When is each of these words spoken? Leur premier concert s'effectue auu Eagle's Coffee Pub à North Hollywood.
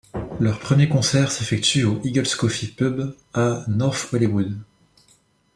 Leur 0.39 0.57
premier 0.57 0.89
concert 0.89 1.31
s'effectue 1.31 1.83
auu 1.83 2.01
Eagle's 2.03 2.33
Coffee 2.33 2.69
Pub 2.71 3.13
à 3.35 3.63
North 3.67 4.09
Hollywood. 4.11 4.57